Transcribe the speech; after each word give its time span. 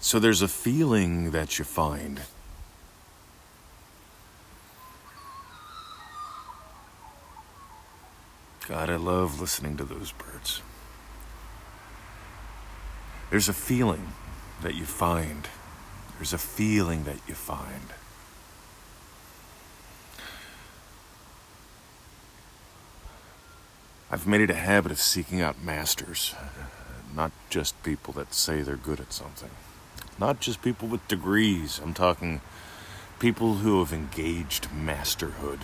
So 0.00 0.18
there's 0.20 0.42
a 0.42 0.48
feeling 0.48 1.32
that 1.32 1.58
you 1.58 1.64
find. 1.64 2.20
God, 8.68 8.90
I 8.90 8.96
love 8.96 9.40
listening 9.40 9.76
to 9.76 9.84
those 9.84 10.12
birds. 10.12 10.60
There's 13.30 13.48
a 13.48 13.52
feeling 13.52 14.12
that 14.62 14.74
you 14.74 14.84
find. 14.84 15.48
There's 16.16 16.32
a 16.32 16.38
feeling 16.38 17.04
that 17.04 17.18
you 17.28 17.34
find. 17.34 17.92
I've 24.10 24.26
made 24.26 24.40
it 24.40 24.50
a 24.50 24.54
habit 24.54 24.92
of 24.92 25.00
seeking 25.00 25.40
out 25.40 25.62
masters, 25.62 26.34
not 27.14 27.32
just 27.50 27.80
people 27.82 28.12
that 28.14 28.32
say 28.32 28.62
they're 28.62 28.76
good 28.76 29.00
at 29.00 29.12
something. 29.12 29.50
Not 30.18 30.40
just 30.40 30.62
people 30.62 30.88
with 30.88 31.06
degrees. 31.08 31.78
I'm 31.82 31.94
talking 31.94 32.40
people 33.18 33.56
who 33.56 33.78
have 33.80 33.92
engaged 33.92 34.72
masterhood. 34.72 35.60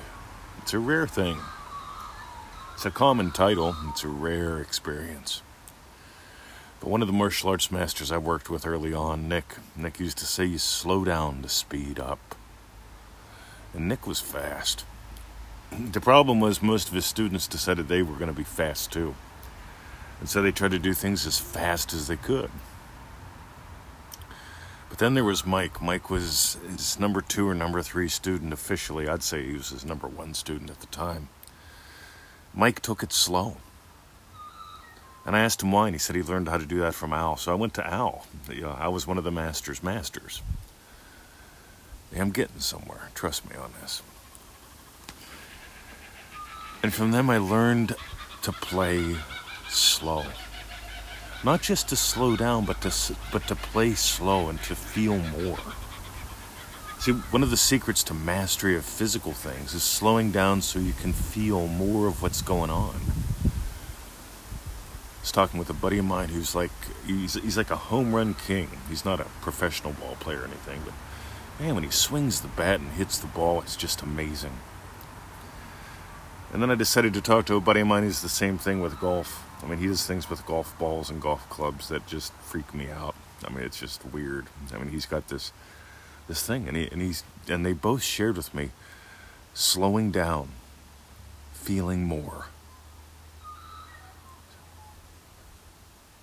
It's 0.58 0.74
a 0.74 0.78
rare 0.78 1.06
thing. 1.06 1.38
It's 2.74 2.84
a 2.84 2.90
common 2.90 3.30
title, 3.30 3.76
it's 3.88 4.04
a 4.04 4.08
rare 4.08 4.60
experience. 4.60 5.42
But 6.80 6.90
one 6.90 7.00
of 7.00 7.06
the 7.06 7.14
martial 7.14 7.50
arts 7.50 7.70
masters 7.70 8.10
I 8.10 8.18
worked 8.18 8.50
with 8.50 8.66
early 8.66 8.92
on, 8.92 9.28
Nick, 9.28 9.54
Nick 9.76 10.00
used 10.00 10.18
to 10.18 10.26
say 10.26 10.44
you 10.44 10.58
slow 10.58 11.04
down 11.04 11.42
to 11.42 11.48
speed 11.48 12.00
up. 12.00 12.34
And 13.72 13.88
Nick 13.88 14.06
was 14.06 14.20
fast. 14.20 14.84
The 15.70 16.00
problem 16.00 16.40
was 16.40 16.60
most 16.60 16.88
of 16.88 16.94
his 16.94 17.06
students 17.06 17.46
decided 17.46 17.88
they 17.88 18.02
were 18.02 18.16
going 18.16 18.26
to 18.26 18.36
be 18.36 18.42
fast 18.42 18.92
too. 18.92 19.14
And 20.20 20.28
so 20.28 20.42
they 20.42 20.52
tried 20.52 20.72
to 20.72 20.78
do 20.78 20.92
things 20.92 21.26
as 21.26 21.38
fast 21.38 21.92
as 21.92 22.08
they 22.08 22.16
could. 22.16 22.50
But 24.92 24.98
then 24.98 25.14
there 25.14 25.24
was 25.24 25.46
Mike. 25.46 25.80
Mike 25.80 26.10
was 26.10 26.58
his 26.70 27.00
number 27.00 27.22
two 27.22 27.48
or 27.48 27.54
number 27.54 27.80
three 27.80 28.08
student 28.08 28.52
officially. 28.52 29.08
I'd 29.08 29.22
say 29.22 29.42
he 29.42 29.54
was 29.54 29.70
his 29.70 29.86
number 29.86 30.06
one 30.06 30.34
student 30.34 30.68
at 30.68 30.80
the 30.80 30.86
time. 30.88 31.28
Mike 32.52 32.80
took 32.80 33.02
it 33.02 33.10
slow. 33.10 33.56
And 35.24 35.34
I 35.34 35.38
asked 35.38 35.62
him 35.62 35.72
why, 35.72 35.86
and 35.86 35.94
he 35.94 35.98
said 35.98 36.14
he 36.14 36.22
learned 36.22 36.46
how 36.46 36.58
to 36.58 36.66
do 36.66 36.80
that 36.80 36.92
from 36.92 37.14
Al. 37.14 37.38
So 37.38 37.50
I 37.52 37.54
went 37.54 37.72
to 37.74 37.86
Al. 37.86 38.26
I 38.50 38.88
was 38.88 39.06
one 39.06 39.16
of 39.16 39.24
the 39.24 39.30
master's 39.30 39.82
masters. 39.82 40.42
I'm 42.14 42.30
getting 42.30 42.60
somewhere. 42.60 43.08
Trust 43.14 43.48
me 43.48 43.56
on 43.56 43.72
this. 43.80 44.02
And 46.82 46.92
from 46.92 47.12
them, 47.12 47.30
I 47.30 47.38
learned 47.38 47.96
to 48.42 48.52
play 48.52 49.16
slow. 49.70 50.26
Not 51.44 51.60
just 51.60 51.88
to 51.88 51.96
slow 51.96 52.36
down, 52.36 52.64
but 52.64 52.80
to, 52.82 53.16
but 53.32 53.48
to 53.48 53.56
play 53.56 53.94
slow 53.94 54.48
and 54.48 54.62
to 54.62 54.76
feel 54.76 55.18
more. 55.18 55.58
See, 57.00 57.10
one 57.10 57.42
of 57.42 57.50
the 57.50 57.56
secrets 57.56 58.04
to 58.04 58.14
mastery 58.14 58.76
of 58.76 58.84
physical 58.84 59.32
things 59.32 59.74
is 59.74 59.82
slowing 59.82 60.30
down 60.30 60.62
so 60.62 60.78
you 60.78 60.92
can 60.92 61.12
feel 61.12 61.66
more 61.66 62.06
of 62.06 62.22
what's 62.22 62.42
going 62.42 62.70
on. 62.70 62.94
I 63.44 65.20
was 65.20 65.32
talking 65.32 65.58
with 65.58 65.68
a 65.68 65.74
buddy 65.74 65.98
of 65.98 66.04
mine 66.04 66.28
who's 66.28 66.54
like 66.54 66.70
he's 67.04 67.34
he's 67.34 67.56
like 67.56 67.72
a 67.72 67.76
home 67.76 68.14
run 68.14 68.34
king. 68.34 68.68
He's 68.88 69.04
not 69.04 69.18
a 69.18 69.26
professional 69.40 69.94
ball 69.94 70.16
player 70.20 70.42
or 70.42 70.44
anything, 70.44 70.82
but 70.84 70.94
man, 71.58 71.74
when 71.74 71.82
he 71.82 71.90
swings 71.90 72.40
the 72.40 72.48
bat 72.48 72.78
and 72.78 72.90
hits 72.92 73.18
the 73.18 73.26
ball, 73.26 73.60
it's 73.62 73.74
just 73.74 74.02
amazing. 74.02 74.58
And 76.52 76.62
then 76.62 76.70
I 76.70 76.76
decided 76.76 77.14
to 77.14 77.20
talk 77.20 77.46
to 77.46 77.56
a 77.56 77.60
buddy 77.60 77.80
of 77.80 77.88
mine 77.88 78.04
who's 78.04 78.22
the 78.22 78.28
same 78.28 78.58
thing 78.58 78.80
with 78.80 79.00
golf. 79.00 79.44
I 79.62 79.68
mean, 79.68 79.78
he 79.78 79.86
does 79.86 80.06
things 80.06 80.28
with 80.28 80.44
golf 80.46 80.76
balls 80.78 81.08
and 81.10 81.20
golf 81.22 81.48
clubs 81.48 81.88
that 81.88 82.06
just 82.06 82.32
freak 82.34 82.74
me 82.74 82.90
out. 82.90 83.14
I 83.46 83.50
mean, 83.50 83.64
it's 83.64 83.78
just 83.78 84.04
weird. 84.04 84.46
I 84.74 84.78
mean, 84.78 84.88
he's 84.88 85.06
got 85.06 85.28
this 85.28 85.52
this 86.28 86.46
thing, 86.46 86.68
and 86.68 86.76
he 86.76 86.88
and 86.90 87.00
he's 87.00 87.24
and 87.48 87.64
they 87.64 87.72
both 87.72 88.02
shared 88.02 88.36
with 88.36 88.54
me 88.54 88.70
slowing 89.54 90.10
down, 90.10 90.48
feeling 91.52 92.04
more, 92.04 92.46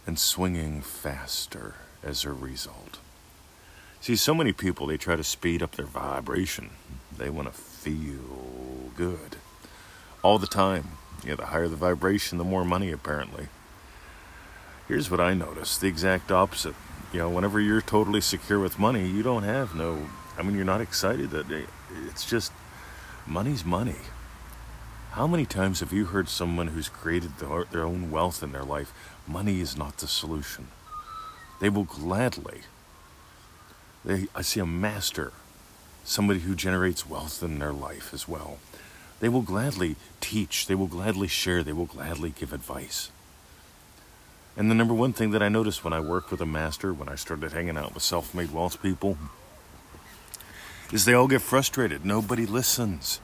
and 0.06 0.18
swinging 0.18 0.82
faster 0.82 1.76
as 2.04 2.26
a 2.26 2.32
result. 2.32 3.00
See, 4.02 4.16
so 4.16 4.34
many 4.34 4.54
people 4.54 4.88
they 4.88 4.98
try 4.98 5.16
to 5.16 5.24
speed 5.24 5.62
up 5.62 5.76
their 5.76 5.86
vibration. 5.86 6.72
They 7.16 7.30
want 7.30 7.54
to 7.54 7.54
feel 7.54 8.92
good 8.96 9.38
all 10.24 10.40
the 10.40 10.48
time. 10.48 10.90
Yeah, 11.25 11.35
the 11.35 11.47
higher 11.47 11.68
the 11.68 11.75
vibration, 11.75 12.38
the 12.38 12.44
more 12.44 12.63
money, 12.63 12.91
apparently. 12.91 13.47
Here's 14.88 15.12
what 15.12 15.19
I 15.19 15.34
noticed 15.34 15.81
the 15.81 15.88
exact 15.88 16.31
opposite. 16.31 16.75
You 17.13 17.19
know, 17.19 17.30
whenever 17.30 17.59
you're 17.59 17.81
totally 17.81 18.22
secure 18.22 18.59
with 18.59 18.80
money, 18.80 19.07
you 19.07 19.24
don't 19.24 19.44
have 19.44 19.75
no, 19.75 20.07
I 20.38 20.44
mean, 20.44 20.56
you're 20.56 20.66
not 20.66 20.81
excited 20.81 21.31
that 21.31 21.46
it's 22.07 22.25
just 22.25 22.52
money's 23.28 23.66
money. 23.66 23.96
How 25.12 25.28
many 25.28 25.46
times 25.46 25.80
have 25.80 25.91
you 25.91 26.06
heard 26.06 26.30
someone 26.30 26.68
who's 26.68 26.88
created 26.88 27.38
their 27.38 27.84
own 27.84 28.12
wealth 28.12 28.44
in 28.44 28.51
their 28.51 28.63
life? 28.63 28.94
Money 29.28 29.59
is 29.59 29.75
not 29.75 29.97
the 29.97 30.07
solution. 30.07 30.68
They 31.59 31.69
will 31.69 31.84
gladly. 31.84 32.62
They, 34.06 34.28
I 34.34 34.41
see 34.41 34.59
a 34.59 34.66
master, 34.66 35.34
somebody 36.03 36.41
who 36.41 36.56
generates 36.56 37.09
wealth 37.09 37.44
in 37.44 37.59
their 37.59 37.74
life 37.74 38.13
as 38.13 38.28
well. 38.28 38.59
They 39.19 39.30
will 39.30 39.41
gladly 39.41 39.96
teach, 40.22 40.68
they 40.68 40.75
will 40.75 40.88
gladly 40.88 41.28
share, 41.28 41.63
they 41.63 41.74
will 41.74 41.85
gladly 41.85 42.31
give 42.31 42.53
advice. 42.53 43.12
And 44.56 44.69
the 44.69 44.75
number 44.75 44.94
one 44.94 45.13
thing 45.13 45.31
that 45.31 45.44
I 45.44 45.50
noticed 45.50 45.84
when 45.84 45.94
I 45.94 46.00
worked 46.00 46.31
with 46.31 46.41
a 46.41 46.46
master, 46.46 46.94
when 46.94 47.09
I 47.09 47.16
started 47.16 47.52
hanging 47.53 47.78
out 47.78 47.94
with 47.94 48.03
self 48.03 48.34
made 48.34 48.52
wealth 48.52 48.81
people, 48.81 49.18
is 50.91 51.06
they 51.06 51.13
all 51.13 51.28
get 51.28 51.41
frustrated. 51.41 52.06
Nobody 52.06 52.46
listens. 52.46 53.22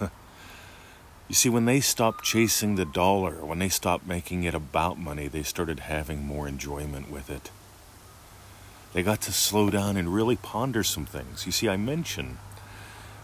you 0.00 1.34
see, 1.34 1.48
when 1.48 1.64
they 1.64 1.80
stopped 1.80 2.24
chasing 2.24 2.74
the 2.74 2.84
dollar, 2.84 3.44
when 3.44 3.58
they 3.58 3.68
stopped 3.68 4.06
making 4.06 4.44
it 4.44 4.54
about 4.54 4.98
money, 4.98 5.28
they 5.28 5.42
started 5.42 5.80
having 5.80 6.24
more 6.24 6.48
enjoyment 6.48 7.10
with 7.10 7.30
it. 7.30 7.50
They 8.92 9.02
got 9.02 9.20
to 9.22 9.32
slow 9.32 9.70
down 9.70 9.96
and 9.96 10.12
really 10.12 10.36
ponder 10.36 10.82
some 10.82 11.06
things. 11.06 11.46
You 11.46 11.52
see, 11.52 11.68
I 11.68 11.76
mentioned 11.76 12.38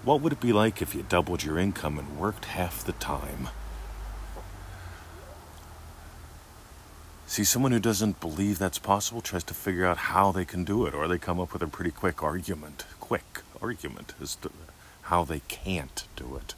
what 0.05 0.21
would 0.21 0.33
it 0.33 0.41
be 0.41 0.53
like 0.53 0.83
if 0.83 0.95
you 0.95 1.03
doubled 1.03 1.43
your 1.43 1.59
income 1.59 1.99
and 1.99 2.19
worked 2.19 2.45
half 2.47 2.85
the 2.85 2.93
time? 2.93 3.49
See, 7.27 7.45
someone 7.45 7.73
who 7.73 7.81
doesn't 7.81 8.21
believe 8.21 8.59
that's 8.59 8.79
possible 8.79 9.21
tries 9.21 9.45
to 9.45 9.55
figure 9.55 9.87
out 9.87 9.97
how 9.97 10.31
they 10.31 10.45
can 10.45 10.63
do 10.63 10.87
it, 10.87 10.95
or 10.95 11.09
they 11.09 11.19
come 11.19 11.41
up 11.41 11.53
with 11.53 11.63
a 11.63 11.67
pretty 11.67 11.91
quick 11.91 12.23
argument. 12.23 12.85
Quick 13.01 13.41
argument 13.63 14.15
as 14.21 14.37
to 14.37 14.51
how 15.03 15.25
they 15.25 15.41
can't 15.49 16.05
do 16.17 16.37
it. 16.37 16.55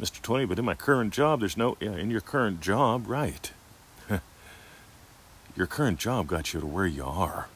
Mr. 0.00 0.20
20, 0.20 0.46
but 0.46 0.58
in 0.58 0.64
my 0.64 0.74
current 0.74 1.12
job, 1.12 1.40
there's 1.40 1.56
no. 1.56 1.76
Yeah, 1.80 1.96
in 1.96 2.10
your 2.10 2.22
current 2.22 2.60
job, 2.60 3.06
right. 3.06 3.52
your 5.56 5.66
current 5.66 5.98
job 5.98 6.26
got 6.26 6.52
you 6.52 6.60
to 6.60 6.66
where 6.66 6.86
you 6.86 7.04
are. 7.04 7.48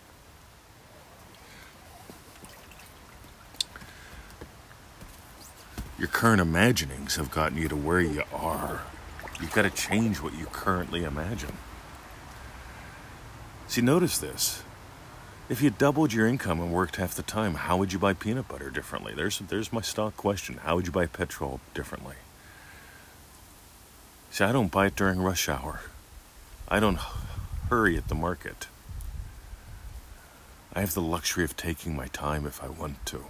Your 5.98 6.08
current 6.08 6.40
imaginings 6.40 7.16
have 7.16 7.30
gotten 7.30 7.58
you 7.58 7.68
to 7.68 7.74
where 7.74 8.00
you 8.00 8.22
are. 8.32 8.82
You've 9.40 9.52
got 9.52 9.62
to 9.62 9.70
change 9.70 10.20
what 10.20 10.34
you 10.34 10.46
currently 10.46 11.02
imagine. 11.02 11.56
See, 13.66 13.80
notice 13.80 14.16
this. 14.16 14.62
If 15.48 15.60
you 15.60 15.70
doubled 15.70 16.12
your 16.12 16.26
income 16.26 16.60
and 16.60 16.72
worked 16.72 16.96
half 16.96 17.14
the 17.14 17.22
time, 17.22 17.54
how 17.54 17.76
would 17.78 17.92
you 17.92 17.98
buy 17.98 18.12
peanut 18.12 18.46
butter 18.46 18.70
differently? 18.70 19.12
There's, 19.14 19.38
there's 19.38 19.72
my 19.72 19.80
stock 19.80 20.16
question. 20.16 20.58
How 20.58 20.76
would 20.76 20.86
you 20.86 20.92
buy 20.92 21.06
petrol 21.06 21.60
differently? 21.74 22.16
See, 24.30 24.44
I 24.44 24.52
don't 24.52 24.70
buy 24.70 24.86
it 24.86 24.96
during 24.96 25.20
rush 25.20 25.48
hour. 25.48 25.80
I 26.68 26.78
don't 26.78 26.98
hurry 27.70 27.96
at 27.96 28.08
the 28.08 28.14
market. 28.14 28.68
I 30.74 30.80
have 30.80 30.94
the 30.94 31.00
luxury 31.00 31.44
of 31.44 31.56
taking 31.56 31.96
my 31.96 32.06
time 32.08 32.46
if 32.46 32.62
I 32.62 32.68
want 32.68 33.04
to 33.06 33.24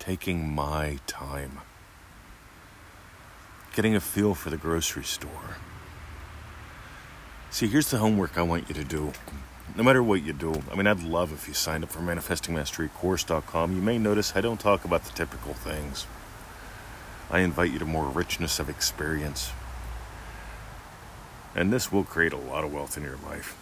taking 0.00 0.52
my 0.52 0.98
time, 1.06 1.60
getting 3.74 3.94
a 3.94 4.00
feel 4.00 4.34
for 4.34 4.50
the 4.50 4.56
grocery 4.56 5.04
store. 5.04 5.58
See, 7.50 7.68
here's 7.68 7.90
the 7.90 7.98
homework 7.98 8.38
I 8.38 8.42
want 8.42 8.68
you 8.68 8.74
to 8.74 8.84
do. 8.84 9.12
No 9.76 9.84
matter 9.84 10.02
what 10.02 10.22
you 10.22 10.32
do, 10.32 10.62
I 10.72 10.74
mean, 10.74 10.86
I'd 10.86 11.02
love 11.02 11.32
if 11.32 11.46
you 11.46 11.54
signed 11.54 11.84
up 11.84 11.90
for 11.90 12.00
ManifestingMasteryCourse.com. 12.00 13.76
You 13.76 13.82
may 13.82 13.98
notice 13.98 14.34
I 14.34 14.40
don't 14.40 14.58
talk 14.58 14.84
about 14.84 15.04
the 15.04 15.12
typical 15.12 15.52
things. 15.52 16.06
I 17.30 17.40
invite 17.40 17.70
you 17.70 17.78
to 17.78 17.84
more 17.84 18.06
richness 18.06 18.58
of 18.58 18.68
experience. 18.68 19.52
And 21.54 21.72
this 21.72 21.92
will 21.92 22.04
create 22.04 22.32
a 22.32 22.38
lot 22.38 22.64
of 22.64 22.72
wealth 22.72 22.96
in 22.96 23.02
your 23.02 23.18
life. 23.26 23.56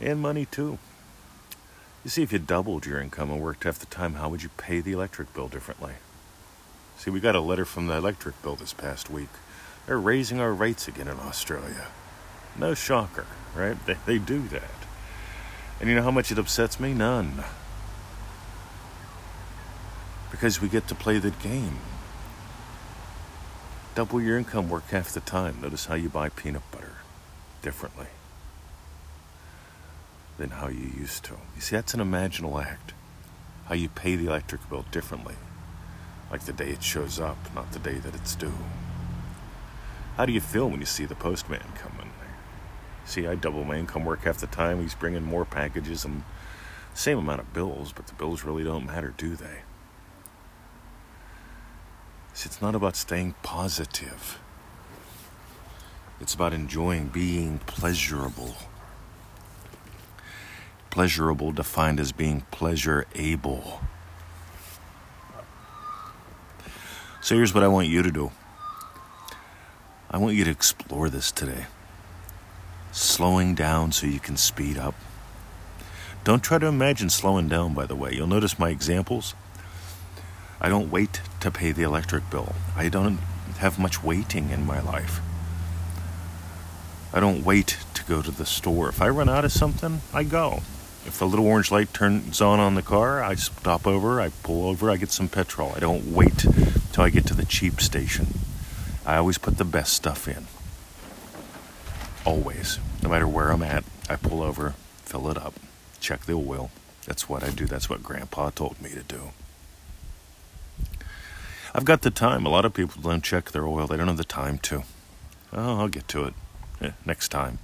And 0.00 0.20
money, 0.20 0.44
too. 0.46 0.78
You 2.02 2.08
see, 2.08 2.22
if 2.22 2.32
you 2.32 2.38
doubled 2.38 2.86
your 2.86 3.00
income 3.00 3.30
and 3.30 3.40
worked 3.40 3.64
half 3.64 3.78
the 3.78 3.86
time, 3.86 4.14
how 4.14 4.30
would 4.30 4.42
you 4.42 4.48
pay 4.56 4.80
the 4.80 4.92
electric 4.92 5.34
bill 5.34 5.48
differently? 5.48 5.94
See, 6.96 7.10
we 7.10 7.20
got 7.20 7.34
a 7.34 7.40
letter 7.40 7.66
from 7.66 7.88
the 7.88 7.96
electric 7.96 8.40
bill 8.42 8.56
this 8.56 8.72
past 8.72 9.10
week. 9.10 9.28
They're 9.86 9.98
raising 9.98 10.40
our 10.40 10.52
rates 10.52 10.88
again 10.88 11.08
in 11.08 11.18
Australia. 11.18 11.88
No 12.56 12.72
shocker, 12.72 13.26
right? 13.54 13.76
They, 13.84 13.96
they 14.06 14.18
do 14.18 14.48
that. 14.48 14.62
And 15.78 15.90
you 15.90 15.94
know 15.94 16.02
how 16.02 16.10
much 16.10 16.32
it 16.32 16.38
upsets 16.38 16.80
me? 16.80 16.94
None. 16.94 17.44
Because 20.30 20.60
we 20.60 20.68
get 20.68 20.88
to 20.88 20.94
play 20.94 21.18
the 21.18 21.30
game. 21.30 21.78
Double 23.94 24.22
your 24.22 24.38
income, 24.38 24.70
work 24.70 24.88
half 24.88 25.12
the 25.12 25.20
time. 25.20 25.58
Notice 25.60 25.86
how 25.86 25.96
you 25.96 26.08
buy 26.08 26.30
peanut 26.30 26.62
butter 26.70 26.96
differently 27.60 28.06
than 30.40 30.50
how 30.50 30.68
you 30.68 30.90
used 30.98 31.22
to. 31.24 31.34
You 31.54 31.60
see, 31.60 31.76
that's 31.76 31.92
an 31.92 32.00
imaginal 32.00 32.64
act. 32.64 32.94
How 33.66 33.74
you 33.74 33.90
pay 33.90 34.16
the 34.16 34.26
electric 34.26 34.68
bill 34.70 34.86
differently, 34.90 35.34
like 36.30 36.46
the 36.46 36.52
day 36.52 36.70
it 36.70 36.82
shows 36.82 37.20
up, 37.20 37.36
not 37.54 37.70
the 37.72 37.78
day 37.78 37.98
that 37.98 38.14
it's 38.14 38.34
due. 38.34 38.54
How 40.16 40.24
do 40.24 40.32
you 40.32 40.40
feel 40.40 40.68
when 40.68 40.80
you 40.80 40.86
see 40.86 41.04
the 41.04 41.14
postman 41.14 41.60
coming? 41.74 42.10
See, 43.04 43.26
I 43.26 43.34
double 43.34 43.64
my 43.64 43.76
income, 43.76 44.04
work 44.04 44.22
half 44.22 44.38
the 44.38 44.46
time. 44.46 44.80
He's 44.80 44.94
bringing 44.94 45.22
more 45.22 45.44
packages 45.44 46.04
and 46.04 46.22
same 46.94 47.18
amount 47.18 47.40
of 47.40 47.52
bills, 47.52 47.92
but 47.92 48.06
the 48.06 48.14
bills 48.14 48.42
really 48.42 48.64
don't 48.64 48.86
matter, 48.86 49.12
do 49.16 49.36
they? 49.36 49.60
See, 52.32 52.46
it's 52.46 52.62
not 52.62 52.74
about 52.74 52.96
staying 52.96 53.34
positive. 53.42 54.38
It's 56.18 56.34
about 56.34 56.54
enjoying 56.54 57.08
being 57.08 57.58
pleasurable. 57.66 58.54
Pleasurable 60.90 61.52
defined 61.52 62.00
as 62.00 62.12
being 62.12 62.42
pleasure 62.50 63.06
able. 63.14 63.80
So 67.22 67.36
here's 67.36 67.54
what 67.54 67.62
I 67.62 67.68
want 67.68 67.88
you 67.88 68.02
to 68.02 68.10
do 68.10 68.32
I 70.10 70.18
want 70.18 70.34
you 70.34 70.44
to 70.44 70.50
explore 70.50 71.08
this 71.08 71.30
today. 71.30 71.66
Slowing 72.90 73.54
down 73.54 73.92
so 73.92 74.06
you 74.06 74.18
can 74.18 74.36
speed 74.36 74.76
up. 74.76 74.96
Don't 76.24 76.42
try 76.42 76.58
to 76.58 76.66
imagine 76.66 77.08
slowing 77.08 77.48
down, 77.48 77.72
by 77.72 77.86
the 77.86 77.94
way. 77.94 78.12
You'll 78.12 78.26
notice 78.26 78.58
my 78.58 78.70
examples. 78.70 79.34
I 80.60 80.68
don't 80.68 80.90
wait 80.90 81.20
to 81.40 81.50
pay 81.50 81.70
the 81.70 81.84
electric 81.84 82.28
bill. 82.28 82.54
I 82.76 82.88
don't 82.88 83.18
have 83.58 83.78
much 83.78 84.02
waiting 84.02 84.50
in 84.50 84.66
my 84.66 84.80
life. 84.80 85.20
I 87.12 87.20
don't 87.20 87.44
wait 87.44 87.78
to 87.94 88.04
go 88.04 88.22
to 88.22 88.30
the 88.30 88.44
store. 88.44 88.88
If 88.88 89.00
I 89.00 89.08
run 89.08 89.28
out 89.28 89.44
of 89.44 89.52
something, 89.52 90.00
I 90.12 90.24
go. 90.24 90.62
If 91.06 91.18
the 91.18 91.26
little 91.26 91.46
orange 91.46 91.70
light 91.70 91.94
turns 91.94 92.40
on 92.40 92.60
on 92.60 92.74
the 92.74 92.82
car, 92.82 93.22
I 93.22 93.34
stop 93.34 93.86
over, 93.86 94.20
I 94.20 94.28
pull 94.42 94.66
over, 94.66 94.90
I 94.90 94.96
get 94.96 95.10
some 95.10 95.28
petrol. 95.28 95.72
I 95.74 95.80
don't 95.80 96.12
wait 96.12 96.46
till 96.92 97.04
I 97.04 97.10
get 97.10 97.26
to 97.26 97.34
the 97.34 97.46
cheap 97.46 97.80
station. 97.80 98.26
I 99.06 99.16
always 99.16 99.38
put 99.38 99.56
the 99.56 99.64
best 99.64 99.94
stuff 99.94 100.28
in. 100.28 100.46
Always. 102.26 102.78
No 103.02 103.08
matter 103.08 103.26
where 103.26 103.50
I'm 103.50 103.62
at, 103.62 103.84
I 104.10 104.16
pull 104.16 104.42
over, 104.42 104.74
fill 105.04 105.30
it 105.30 105.38
up, 105.38 105.54
check 106.00 106.26
the 106.26 106.34
oil. 106.34 106.70
That's 107.06 107.28
what 107.28 107.42
I 107.42 107.48
do. 107.48 107.66
That's 107.66 107.88
what 107.88 108.02
Grandpa 108.02 108.50
told 108.50 108.80
me 108.80 108.90
to 108.90 109.02
do. 109.02 109.30
I've 111.74 111.86
got 111.86 112.02
the 112.02 112.10
time. 112.10 112.44
A 112.44 112.50
lot 112.50 112.66
of 112.66 112.74
people 112.74 113.00
don't 113.00 113.24
check 113.24 113.52
their 113.52 113.66
oil, 113.66 113.86
they 113.86 113.96
don't 113.96 114.08
have 114.08 114.16
the 114.18 114.24
time 114.24 114.58
to. 114.58 114.82
Oh, 115.52 115.80
I'll 115.80 115.88
get 115.88 116.08
to 116.08 116.24
it. 116.24 116.34
Eh, 116.82 116.90
next 117.06 117.30
time. 117.30 117.58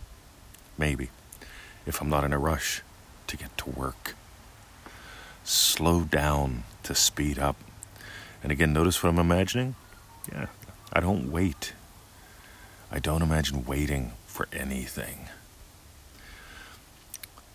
Maybe. 0.79 1.11
If 1.85 2.01
I'm 2.01 2.09
not 2.09 2.25
in 2.25 2.33
a 2.33 2.39
rush 2.39 2.83
to 3.27 3.37
get 3.37 3.57
to 3.59 3.71
work. 3.71 4.15
Slow 5.45 6.03
down 6.03 6.65
to 6.83 6.95
speed 6.95 7.39
up. 7.39 7.57
And 8.43 8.53
again, 8.53 8.73
notice 8.73 9.03
what 9.03 9.11
I'm 9.11 9.19
imagining? 9.19 9.75
Yeah, 10.31 10.47
I 10.93 11.01
don't 11.01 11.31
wait. 11.31 11.73
I 12.91 12.99
don't 12.99 13.23
imagine 13.23 13.65
waiting 13.65 14.13
for 14.27 14.49
anything. 14.53 15.29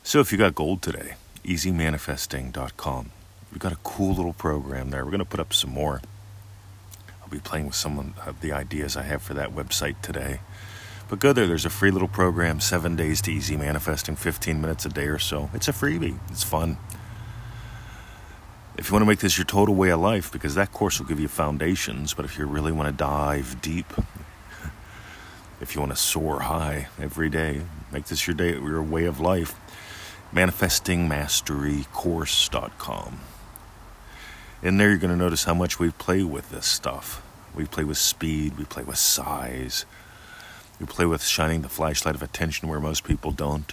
So 0.04 0.20
if 0.20 0.32
you 0.32 0.38
got 0.38 0.56
gold 0.56 0.82
today, 0.82 1.14
easymanifesting.com. 1.44 3.12
We've 3.52 3.60
got 3.60 3.72
a 3.72 3.78
cool 3.84 4.16
little 4.16 4.34
program 4.34 4.90
there. 4.90 5.04
We're 5.04 5.12
going 5.12 5.20
to 5.20 5.26
put 5.26 5.40
up 5.40 5.54
some 5.54 5.72
more. 5.72 6.02
I'll 7.22 7.30
be 7.30 7.40
playing 7.40 7.68
with 7.68 7.76
some 7.76 8.14
of 8.26 8.42
the 8.42 8.52
ideas 8.52 8.98
I 8.98 9.04
have 9.04 9.22
for 9.22 9.34
that 9.34 9.54
website 9.54 10.02
today. 10.02 10.40
But 11.12 11.20
go 11.20 11.32
there. 11.34 11.46
There's 11.46 11.66
a 11.66 11.70
free 11.70 11.92
little 11.92 12.08
program, 12.08 12.60
seven 12.62 12.96
days 12.96 13.22
to 13.24 13.34
easy 13.34 13.58
manifesting, 13.58 14.16
15 14.16 14.62
minutes 14.62 14.86
a 14.86 14.90
day 14.90 15.08
or 15.08 15.20
so. 15.20 15.50
It's 15.54 15.68
a 15.68 15.74
freebie. 15.74 16.18
It's 16.30 16.42
fun. 16.42 16.78
If 18.78 18.88
you 18.88 18.94
want 18.94 19.02
to 19.02 19.08
make 19.08 19.20
this 19.20 19.38
your 19.38 19.44
total 19.44 19.76
way 19.76 19.90
of 19.90 20.00
life, 20.00 20.32
because 20.32 20.56
that 20.56 20.72
course 20.72 21.00
will 21.00 21.08
give 21.08 21.20
you 21.20 21.28
foundations, 21.28 22.14
but 22.14 22.24
if 22.24 22.38
you 22.38 22.46
really 22.46 22.72
want 22.72 22.88
to 22.88 22.94
dive 22.94 23.62
deep, 23.62 23.92
if 25.60 25.76
you 25.76 25.82
want 25.82 25.92
to 25.92 25.98
soar 25.98 26.40
high 26.40 26.88
every 26.98 27.30
day, 27.30 27.64
make 27.92 28.06
this 28.06 28.26
your 28.26 28.38
day, 28.38 28.54
your 28.54 28.82
way 28.82 29.04
of 29.04 29.20
life. 29.20 29.54
ManifestingMasteryCourse.com. 30.34 33.20
In 34.64 34.78
there, 34.78 34.88
you're 34.88 34.98
going 34.98 35.12
to 35.12 35.18
notice 35.18 35.44
how 35.44 35.56
much 35.56 35.78
we 35.78 35.92
play 35.92 36.24
with 36.24 36.52
this 36.52 36.68
stuff. 36.68 37.22
We 37.54 37.66
play 37.66 37.84
with 37.84 37.98
speed, 37.98 38.58
we 38.58 38.64
play 38.64 38.84
with 38.84 38.98
size, 38.98 39.84
we 40.82 40.88
play 40.88 41.06
with 41.06 41.24
shining 41.24 41.62
the 41.62 41.70
flashlight 41.70 42.16
of 42.16 42.24
attention 42.24 42.68
where 42.68 42.80
most 42.80 43.04
people 43.04 43.30
don't. 43.30 43.72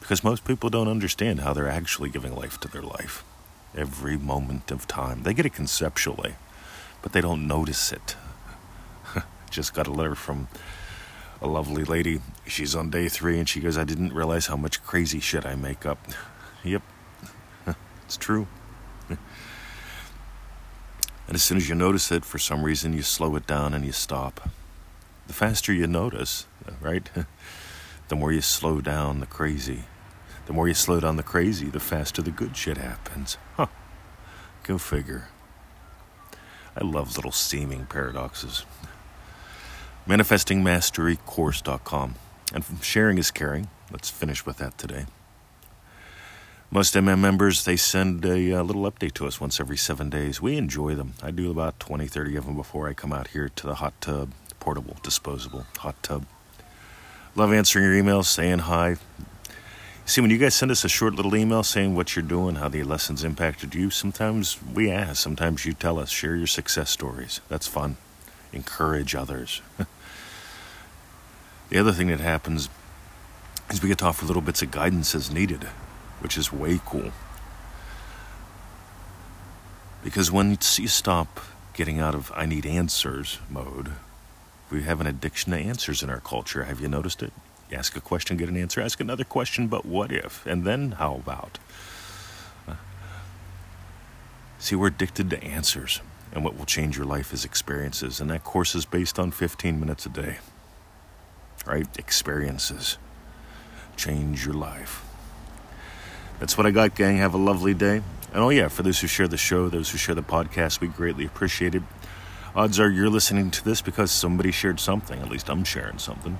Because 0.00 0.24
most 0.24 0.46
people 0.46 0.70
don't 0.70 0.88
understand 0.88 1.40
how 1.40 1.52
they're 1.52 1.68
actually 1.68 2.08
giving 2.08 2.34
life 2.34 2.58
to 2.60 2.68
their 2.68 2.80
life 2.80 3.22
every 3.76 4.16
moment 4.16 4.70
of 4.70 4.88
time. 4.88 5.24
They 5.24 5.34
get 5.34 5.44
it 5.44 5.52
conceptually, 5.52 6.36
but 7.02 7.12
they 7.12 7.20
don't 7.20 7.46
notice 7.46 7.92
it. 7.92 8.16
Just 9.50 9.74
got 9.74 9.86
a 9.86 9.92
letter 9.92 10.14
from 10.14 10.48
a 11.42 11.46
lovely 11.46 11.84
lady. 11.84 12.22
She's 12.46 12.74
on 12.74 12.88
day 12.88 13.10
three, 13.10 13.38
and 13.38 13.46
she 13.46 13.60
goes, 13.60 13.76
I 13.76 13.84
didn't 13.84 14.14
realize 14.14 14.46
how 14.46 14.56
much 14.56 14.82
crazy 14.82 15.20
shit 15.20 15.44
I 15.44 15.54
make 15.54 15.84
up. 15.84 15.98
yep, 16.64 16.82
it's 18.06 18.16
true. 18.16 18.46
and 19.10 19.18
as 21.28 21.42
soon 21.42 21.58
as 21.58 21.68
you 21.68 21.74
notice 21.74 22.10
it, 22.10 22.24
for 22.24 22.38
some 22.38 22.62
reason, 22.62 22.94
you 22.94 23.02
slow 23.02 23.36
it 23.36 23.46
down 23.46 23.74
and 23.74 23.84
you 23.84 23.92
stop. 23.92 24.48
The 25.32 25.38
faster 25.38 25.72
you 25.72 25.86
notice, 25.86 26.46
right? 26.82 27.08
the 28.08 28.16
more 28.16 28.32
you 28.32 28.42
slow 28.42 28.82
down 28.82 29.20
the 29.20 29.26
crazy. 29.26 29.84
The 30.44 30.52
more 30.52 30.68
you 30.68 30.74
slow 30.74 31.00
down 31.00 31.16
the 31.16 31.22
crazy, 31.22 31.70
the 31.70 31.80
faster 31.80 32.20
the 32.20 32.30
good 32.30 32.54
shit 32.54 32.76
happens. 32.76 33.38
Huh. 33.56 33.68
Go 34.62 34.76
figure. 34.76 35.28
I 36.76 36.84
love 36.84 37.16
little 37.16 37.32
seeming 37.32 37.86
paradoxes. 37.86 38.66
ManifestingMasteryCourse.com. 40.06 42.14
And 42.52 42.62
from 42.62 42.82
sharing 42.82 43.16
is 43.16 43.30
caring. 43.30 43.68
Let's 43.90 44.10
finish 44.10 44.44
with 44.44 44.58
that 44.58 44.76
today. 44.76 45.06
Most 46.70 46.94
MM 46.94 47.20
members, 47.20 47.64
they 47.64 47.76
send 47.76 48.22
a, 48.26 48.50
a, 48.50 48.60
uh, 48.60 48.62
little 48.62 48.90
update 48.90 49.14
to 49.14 49.26
us 49.26 49.40
once 49.40 49.60
every 49.60 49.78
seven 49.78 50.10
days. 50.10 50.42
We 50.42 50.58
enjoy 50.58 50.94
them. 50.94 51.14
I 51.22 51.30
do 51.30 51.50
about 51.50 51.80
20, 51.80 52.06
30 52.06 52.36
of 52.36 52.44
them 52.44 52.56
before 52.56 52.86
I 52.86 52.92
come 52.92 53.14
out 53.14 53.28
here 53.28 53.48
to 53.48 53.66
the 53.66 53.76
hot 53.76 53.98
tub, 54.02 54.32
portable, 54.62 54.96
disposable 55.02 55.66
hot 55.78 56.00
tub. 56.04 56.24
Love 57.34 57.52
answering 57.52 57.84
your 57.84 57.94
emails, 57.94 58.26
saying 58.26 58.60
hi, 58.60 58.96
See, 60.04 60.20
when 60.20 60.30
you 60.30 60.38
guys 60.38 60.54
send 60.54 60.72
us 60.72 60.84
a 60.84 60.88
short 60.88 61.14
little 61.14 61.36
email 61.36 61.62
saying 61.62 61.94
what 61.94 62.16
you're 62.16 62.24
doing, 62.24 62.56
how 62.56 62.68
the 62.68 62.82
lessons 62.82 63.22
impacted 63.22 63.74
you, 63.74 63.88
sometimes 63.88 64.58
we 64.62 64.90
ask, 64.90 65.22
sometimes 65.22 65.64
you 65.64 65.72
tell 65.72 65.98
us, 65.98 66.10
share 66.10 66.34
your 66.34 66.48
success 66.48 66.90
stories. 66.90 67.40
That's 67.48 67.68
fun. 67.68 67.96
Encourage 68.52 69.14
others. 69.14 69.62
the 71.70 71.78
other 71.78 71.92
thing 71.92 72.08
that 72.08 72.18
happens 72.18 72.68
is 73.70 73.80
we 73.80 73.88
get 73.88 73.98
to 73.98 74.06
offer 74.06 74.26
little 74.26 74.42
bits 74.42 74.60
of 74.60 74.72
guidance 74.72 75.14
as 75.14 75.30
needed, 75.30 75.64
which 76.20 76.36
is 76.36 76.52
way 76.52 76.80
cool. 76.84 77.12
Because 80.02 80.32
when 80.32 80.50
you 80.50 80.88
stop 80.88 81.40
getting 81.74 82.00
out 82.00 82.14
of 82.14 82.32
I 82.34 82.44
need 82.44 82.66
answers 82.66 83.38
mode, 83.48 83.92
we 84.72 84.82
have 84.82 85.00
an 85.00 85.06
addiction 85.06 85.52
to 85.52 85.58
answers 85.58 86.02
in 86.02 86.10
our 86.10 86.20
culture. 86.20 86.64
Have 86.64 86.80
you 86.80 86.88
noticed 86.88 87.22
it? 87.22 87.32
ask 87.74 87.96
a 87.96 88.00
question, 88.00 88.36
get 88.36 88.48
an 88.48 88.56
answer, 88.56 88.80
ask 88.80 89.00
another 89.00 89.24
question, 89.24 89.66
but 89.66 89.86
what 89.86 90.12
if? 90.12 90.46
And 90.46 90.64
then 90.64 90.92
how 90.92 91.14
about? 91.14 91.58
See, 94.58 94.76
we're 94.76 94.88
addicted 94.88 95.28
to 95.30 95.42
answers, 95.42 96.00
and 96.32 96.44
what 96.44 96.56
will 96.56 96.66
change 96.66 96.96
your 96.96 97.06
life 97.06 97.32
is 97.32 97.44
experiences, 97.44 98.20
and 98.20 98.30
that 98.30 98.44
course 98.44 98.76
is 98.76 98.84
based 98.84 99.18
on 99.18 99.32
15 99.32 99.80
minutes 99.80 100.06
a 100.06 100.08
day. 100.08 100.38
Right? 101.66 101.88
Experiences. 101.98 102.96
Change 103.96 104.46
your 104.46 104.54
life. 104.54 105.04
That's 106.38 106.56
what 106.56 106.64
I 106.64 106.70
got, 106.70 106.94
gang. 106.94 107.16
Have 107.16 107.34
a 107.34 107.38
lovely 107.38 107.74
day. 107.74 108.02
And 108.32 108.42
oh, 108.42 108.50
yeah, 108.50 108.68
for 108.68 108.84
those 108.84 109.00
who 109.00 109.08
share 109.08 109.26
the 109.26 109.36
show, 109.36 109.68
those 109.68 109.90
who 109.90 109.98
share 109.98 110.14
the 110.14 110.22
podcast, 110.22 110.80
we 110.80 110.86
greatly 110.86 111.24
appreciate 111.24 111.74
it. 111.74 111.82
Odds 112.54 112.78
are 112.78 112.90
you're 112.90 113.08
listening 113.08 113.50
to 113.50 113.64
this 113.64 113.80
because 113.80 114.10
somebody 114.10 114.50
shared 114.50 114.78
something. 114.78 115.20
At 115.22 115.30
least 115.30 115.48
I'm 115.48 115.64
sharing 115.64 115.98
something. 115.98 116.38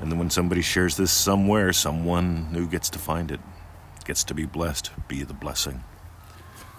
And 0.00 0.10
then 0.10 0.18
when 0.18 0.30
somebody 0.30 0.62
shares 0.62 0.96
this 0.96 1.12
somewhere, 1.12 1.72
someone 1.72 2.46
who 2.52 2.66
gets 2.66 2.90
to 2.90 2.98
find 2.98 3.30
it 3.30 3.40
gets 4.04 4.24
to 4.24 4.34
be 4.34 4.46
blessed. 4.46 4.90
Be 5.06 5.22
the 5.22 5.32
blessing. 5.32 5.84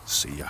See 0.06 0.36
ya. 0.40 0.50